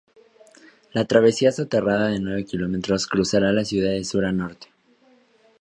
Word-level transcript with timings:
La 0.93 1.05
travesía 1.05 1.51
soterrada 1.51 2.07
de 2.07 2.19
nueve 2.19 2.43
kilómetros 2.43 3.05
cruzará 3.05 3.51
la 3.53 3.63
ciudad 3.63 3.91
de 3.91 4.03
sur 4.03 4.25
a 4.25 4.31
norte. 4.31 4.69